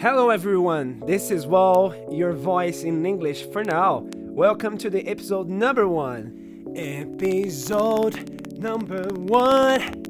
Hello, 0.00 0.30
everyone. 0.30 1.02
This 1.08 1.32
is 1.32 1.44
Wall, 1.44 1.92
your 2.08 2.32
voice 2.32 2.84
in 2.84 3.04
English 3.04 3.50
for 3.50 3.64
now. 3.64 4.06
Welcome 4.14 4.78
to 4.78 4.88
the 4.88 5.04
episode 5.08 5.48
number 5.48 5.88
one. 5.88 6.72
Episode 6.76 8.56
number 8.60 9.08
one. 9.14 10.04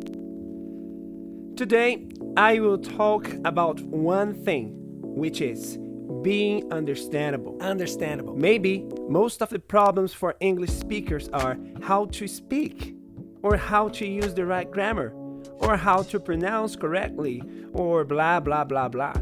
Today, 1.56 2.06
I 2.36 2.58
will 2.60 2.76
talk 2.76 3.32
about 3.46 3.80
one 3.80 4.34
thing, 4.44 4.74
which 5.00 5.40
is 5.40 5.78
being 6.20 6.70
understandable. 6.70 7.56
Understandable. 7.62 8.36
Maybe 8.36 8.86
most 9.08 9.40
of 9.40 9.48
the 9.48 9.58
problems 9.58 10.12
for 10.12 10.36
English 10.40 10.72
speakers 10.72 11.30
are 11.30 11.56
how 11.80 12.04
to 12.12 12.28
speak, 12.28 12.94
or 13.42 13.56
how 13.56 13.88
to 13.88 14.06
use 14.06 14.34
the 14.34 14.44
right 14.44 14.70
grammar, 14.70 15.14
or 15.60 15.78
how 15.78 16.02
to 16.02 16.20
pronounce 16.20 16.76
correctly, 16.76 17.42
or 17.72 18.04
blah 18.04 18.38
blah 18.38 18.64
blah 18.64 18.90
blah. 18.90 19.14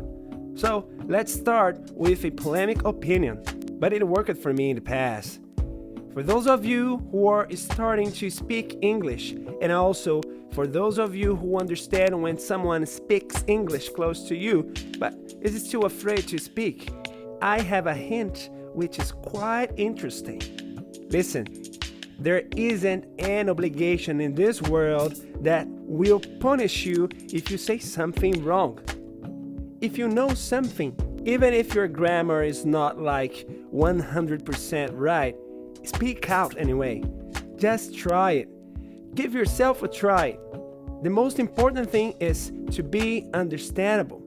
So 0.57 0.89
let's 1.05 1.31
start 1.31 1.91
with 1.93 2.25
a 2.25 2.31
polemic 2.31 2.83
opinion, 2.87 3.43
but 3.79 3.93
it 3.93 4.07
worked 4.07 4.39
for 4.39 4.55
me 4.55 4.71
in 4.71 4.77
the 4.77 4.81
past. 4.81 5.41
For 6.15 6.23
those 6.23 6.47
of 6.47 6.65
you 6.65 6.97
who 7.11 7.29
are 7.29 7.47
starting 7.55 8.11
to 8.13 8.31
speak 8.31 8.79
English, 8.81 9.33
and 9.61 9.71
also 9.71 10.23
for 10.53 10.67
those 10.67 10.97
of 10.97 11.15
you 11.15 11.37
who 11.37 11.61
understand 11.61 12.23
when 12.23 12.39
someone 12.39 12.87
speaks 12.87 13.45
English 13.47 13.91
close 13.91 14.27
to 14.29 14.35
you 14.35 14.73
but 14.99 15.15
is 15.43 15.63
still 15.63 15.85
afraid 15.85 16.27
to 16.29 16.39
speak, 16.39 16.91
I 17.43 17.61
have 17.61 17.87
a 17.87 17.95
hint 17.95 18.49
which 18.73 18.99
is 18.99 19.13
quite 19.13 19.73
interesting. 19.77 20.41
Listen, 21.11 21.47
there 22.19 22.45
isn't 22.57 23.05
an 23.21 23.51
obligation 23.51 24.23
in 24.23 24.35
this 24.35 24.63
world 24.63 25.17
that 25.45 25.67
will 25.69 26.21
punish 26.41 26.87
you 26.87 27.11
if 27.31 27.51
you 27.51 27.59
say 27.59 27.77
something 27.77 28.43
wrong. 28.43 28.81
If 29.83 29.99
you 29.99 30.09
know 30.09 30.31
something, 30.31 30.95
even 31.27 31.53
if 31.53 31.75
your 31.75 31.87
grammar 31.87 32.43
is 32.43 32.65
not 32.65 32.99
like 32.99 33.47
100% 33.75 34.91
right, 34.95 35.37
speak 35.85 36.31
out 36.31 36.57
anyway. 36.57 37.03
Just 37.57 37.95
try 37.95 38.33
it. 38.33 39.15
Give 39.15 39.35
yourself 39.35 39.83
a 39.83 39.89
try. 39.89 40.39
The 41.03 41.11
most 41.11 41.39
important 41.39 41.91
thing 41.91 42.15
is 42.21 42.53
to 42.71 42.83
be 42.83 43.29
understandable. 43.35 44.23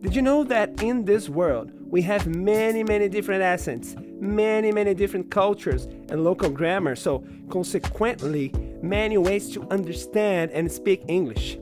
Did 0.00 0.16
you 0.16 0.22
know 0.22 0.42
that 0.44 0.82
in 0.82 1.04
this 1.04 1.28
world 1.28 1.70
we 1.84 2.00
have 2.02 2.26
many, 2.26 2.82
many 2.82 3.10
different 3.10 3.42
accents, 3.42 3.94
many, 4.18 4.72
many 4.72 4.94
different 4.94 5.30
cultures 5.30 5.84
and 5.84 6.24
local 6.24 6.48
grammar, 6.48 6.96
so 6.96 7.22
consequently, 7.50 8.52
many 8.80 9.18
ways 9.18 9.52
to 9.52 9.68
understand 9.70 10.50
and 10.52 10.72
speak 10.72 11.02
English? 11.08 11.58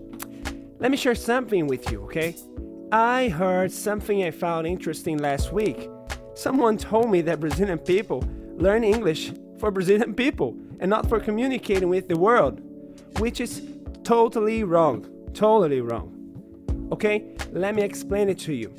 Let 0.79 0.93
me 0.93 0.97
share 0.97 1.17
something 1.17 1.67
with 1.67 1.91
you, 1.91 2.05
okay? 2.05 2.37
I 2.93 3.29
heard 3.29 3.71
something 3.71 4.25
I 4.25 4.33
found 4.33 4.67
interesting 4.67 5.19
last 5.19 5.53
week. 5.53 5.89
Someone 6.35 6.77
told 6.77 7.09
me 7.09 7.21
that 7.21 7.39
Brazilian 7.39 7.79
people 7.79 8.25
learn 8.57 8.83
English 8.83 9.33
for 9.59 9.71
Brazilian 9.71 10.13
people 10.13 10.57
and 10.81 10.91
not 10.91 11.09
for 11.09 11.21
communicating 11.21 11.89
with 11.89 12.09
the 12.09 12.19
world, 12.19 12.61
which 13.21 13.41
is 13.41 13.63
totally 14.03 14.65
wrong. 14.65 15.07
Totally 15.35 15.81
wrong. 15.81 16.17
Okay, 16.91 17.37
let 17.53 17.77
me 17.77 17.83
explain 17.83 18.29
it 18.29 18.41
to 18.41 18.53
you. 18.53 18.75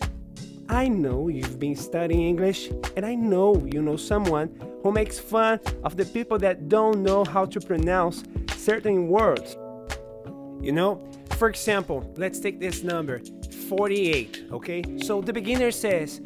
I 0.67 0.89
know 0.89 1.29
you've 1.29 1.57
been 1.57 1.77
studying 1.77 2.21
English, 2.21 2.69
and 2.97 3.05
I 3.05 3.15
know 3.15 3.65
you 3.71 3.81
know 3.81 3.95
someone 3.95 4.49
who 4.83 4.91
makes 4.91 5.19
fun 5.19 5.61
of 5.85 5.95
the 5.95 6.03
people 6.03 6.37
that 6.39 6.67
don't 6.67 7.01
know 7.01 7.23
how 7.23 7.45
to 7.45 7.61
pronounce 7.61 8.25
certain 8.57 9.07
words. 9.07 9.55
You 10.61 10.73
know, 10.73 11.01
for 11.37 11.47
example, 11.47 12.11
let's 12.17 12.41
take 12.41 12.59
this 12.59 12.83
number 12.83 13.21
48, 13.71 14.47
okay? 14.51 14.83
So 15.01 15.21
the 15.21 15.31
beginner 15.31 15.71
says 15.71 16.19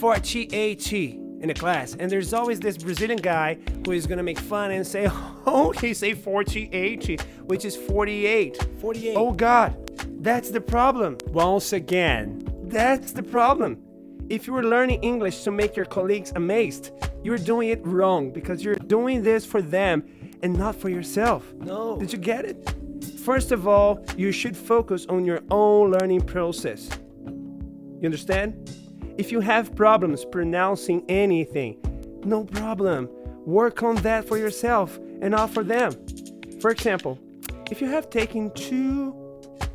48 0.00 0.92
in 0.92 1.46
the 1.46 1.54
class, 1.54 1.94
and 1.94 2.10
there's 2.10 2.32
always 2.32 2.58
this 2.58 2.76
Brazilian 2.76 3.20
guy 3.20 3.58
who 3.84 3.92
is 3.92 4.08
gonna 4.08 4.24
make 4.24 4.40
fun 4.40 4.72
and 4.72 4.84
say, 4.84 5.06
Oh, 5.46 5.72
he 5.80 5.94
say 5.94 6.14
48, 6.14 7.20
which 7.44 7.64
is 7.64 7.76
48. 7.76 8.66
48. 8.80 9.16
Oh 9.16 9.30
God, 9.30 9.76
that's 10.20 10.50
the 10.50 10.60
problem. 10.60 11.16
Once 11.28 11.72
again, 11.72 12.42
that's 12.64 13.12
the 13.12 13.22
problem. 13.22 13.80
If 14.28 14.48
you're 14.48 14.64
learning 14.64 15.00
English 15.04 15.44
to 15.44 15.52
make 15.52 15.76
your 15.76 15.86
colleagues 15.86 16.32
amazed, 16.34 16.90
you're 17.22 17.38
doing 17.38 17.68
it 17.68 17.86
wrong 17.86 18.32
because 18.32 18.64
you're 18.64 18.74
doing 18.74 19.22
this 19.22 19.46
for 19.46 19.62
them 19.62 20.02
and 20.42 20.58
not 20.58 20.74
for 20.74 20.88
yourself. 20.88 21.54
No. 21.54 21.98
Did 21.98 22.12
you 22.12 22.18
get 22.18 22.44
it? 22.44 22.74
First 23.24 23.52
of 23.52 23.68
all, 23.68 24.04
you 24.16 24.32
should 24.32 24.56
focus 24.56 25.06
on 25.06 25.24
your 25.24 25.40
own 25.50 25.90
learning 25.90 26.22
process. 26.22 26.88
You 27.26 28.04
understand? 28.04 28.76
If 29.18 29.30
you 29.30 29.40
have 29.40 29.74
problems 29.74 30.24
pronouncing 30.24 31.04
anything, 31.08 31.78
no 32.24 32.44
problem. 32.44 33.08
Work 33.44 33.82
on 33.82 33.96
that 33.96 34.26
for 34.26 34.38
yourself 34.38 34.98
and 35.20 35.32
not 35.32 35.50
for 35.50 35.62
them. 35.62 35.92
For 36.60 36.70
example, 36.70 37.18
if 37.70 37.80
you 37.80 37.88
have 37.88 38.10
taken 38.10 38.50
too 38.52 39.14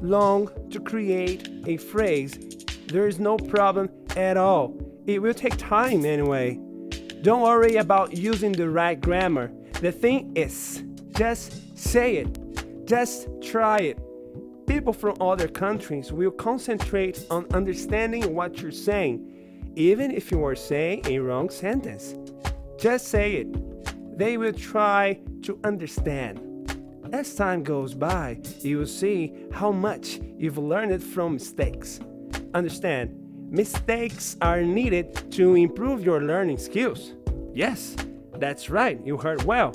long 0.02 0.50
to 0.72 0.80
create 0.80 1.50
a 1.66 1.78
phrase, 1.78 2.38
there 2.88 3.08
is 3.08 3.19
no 3.19 3.38
problem 3.38 3.90
at 4.16 4.38
all. 4.38 4.75
It 5.06 5.22
will 5.22 5.34
take 5.34 5.58
time 5.58 6.06
anyway. 6.06 6.59
Don't 7.22 7.41
worry 7.41 7.78
about 7.78 8.16
using 8.16 8.52
the 8.52 8.69
right 8.69 9.00
grammar. 9.00 9.52
The 9.81 9.91
thing 9.91 10.35
is, 10.35 10.84
just 11.16 11.78
say 11.78 12.18
it. 12.18 12.44
Just 12.85 13.28
try 13.41 13.79
it. 13.79 14.00
People 14.68 14.94
from 14.94 15.16
other 15.19 15.47
countries 15.47 16.12
will 16.12 16.29
concentrate 16.29 17.25
on 17.31 17.47
understanding 17.51 18.35
what 18.35 18.62
you're 18.62 18.72
saying, 18.72 19.72
even 19.75 20.12
if 20.12 20.29
you 20.29 20.46
are 20.46 20.56
saying 20.56 21.01
a 21.07 21.18
wrong 21.18 21.50
sentence. 21.50 22.13
Just 22.78 23.07
say 23.07 23.38
it. 23.38 24.18
They 24.19 24.38
will 24.38 24.53
try 24.53 25.19
to 25.44 25.59
understand. 25.63 26.40
As 27.12 27.34
time 27.34 27.63
goes 27.63 27.96
by, 27.96 28.40
you 28.59 28.78
will 28.78 28.88
see 28.88 29.34
how 29.52 29.72
much 29.72 30.19
you've 30.38 30.59
learned 30.59 31.03
from 31.03 31.34
mistakes. 31.34 32.00
Understand, 32.53 33.16
mistakes 33.50 34.38
are 34.41 34.62
needed 34.62 35.31
to 35.31 35.56
improve 35.56 36.03
your 36.03 36.22
learning 36.22 36.59
skills. 36.59 37.13
Yes, 37.52 37.96
that's 38.35 38.69
right, 38.69 39.03
you 39.03 39.17
heard 39.17 39.44
well. 39.44 39.73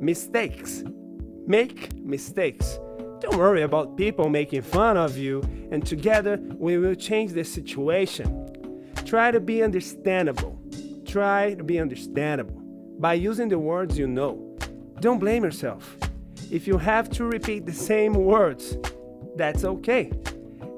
Mistakes 0.00 0.84
make 1.46 1.94
mistakes. 1.94 2.78
Don't 3.20 3.38
worry 3.38 3.62
about 3.62 3.96
people 3.96 4.28
making 4.28 4.62
fun 4.62 4.96
of 4.96 5.16
you, 5.16 5.40
and 5.70 5.84
together 5.86 6.38
we 6.58 6.78
will 6.78 6.94
change 6.94 7.32
the 7.32 7.44
situation. 7.44 8.82
Try 9.04 9.30
to 9.30 9.40
be 9.40 9.62
understandable. 9.62 10.58
Try 11.06 11.54
to 11.54 11.64
be 11.64 11.78
understandable 11.78 12.60
by 12.98 13.14
using 13.14 13.48
the 13.48 13.58
words 13.58 13.98
you 13.98 14.06
know. 14.06 14.56
Don't 15.00 15.18
blame 15.18 15.44
yourself. 15.44 15.96
If 16.50 16.66
you 16.66 16.78
have 16.78 17.10
to 17.10 17.24
repeat 17.24 17.66
the 17.66 17.72
same 17.72 18.14
words, 18.14 18.76
that's 19.36 19.64
okay. 19.64 20.12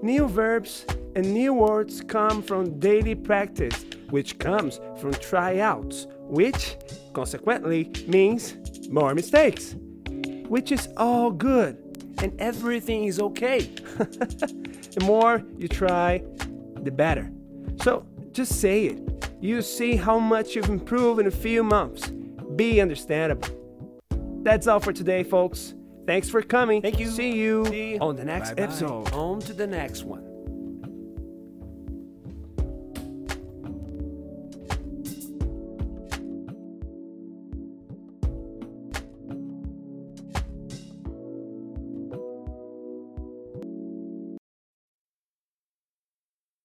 New 0.03 0.28
verbs 0.28 0.87
and 1.15 1.32
new 1.32 1.53
words 1.53 2.00
come 2.00 2.43
from 2.43 2.78
daily 2.78 3.15
practice, 3.15 3.84
which 4.10 4.38
comes 4.38 4.81
from 5.00 5.12
tryouts, 5.15 6.06
which 6.21 6.76
consequently 7.12 7.91
means 8.06 8.56
more 8.88 9.15
mistakes 9.15 9.75
which 10.48 10.72
is 10.72 10.88
all 10.96 11.30
good 11.30 11.78
and 12.18 12.38
everything 12.40 13.04
is 13.04 13.20
okay. 13.20 13.60
the 13.98 15.02
more 15.02 15.42
you 15.58 15.68
try, 15.68 16.22
the 16.82 16.90
better. 16.90 17.30
So 17.82 18.06
just 18.32 18.60
say 18.60 18.86
it. 18.86 19.28
You 19.40 19.62
see 19.62 19.96
how 19.96 20.18
much 20.18 20.54
you've 20.54 20.68
improved 20.68 21.20
in 21.20 21.26
a 21.26 21.30
few 21.30 21.62
months. 21.62 22.08
Be 22.56 22.80
understandable. 22.80 23.48
That's 24.42 24.66
all 24.66 24.80
for 24.80 24.92
today, 24.92 25.24
folks. 25.24 25.74
Thanks 26.06 26.28
for 26.30 26.40
coming. 26.40 26.80
Thank 26.80 27.00
you. 27.00 27.10
See 27.10 27.32
you 27.34 27.66
See 27.66 27.92
you. 27.92 27.98
on 28.00 28.16
the 28.16 28.24
next 28.24 28.50
Bye-bye. 28.50 28.62
episode. 28.62 29.12
On 29.12 29.40
to 29.40 29.52
the 29.52 29.66
next 29.66 30.04
one. 30.04 30.35